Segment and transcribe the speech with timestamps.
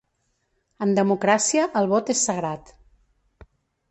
[0.85, 2.73] En democràcia el vot és sagrat.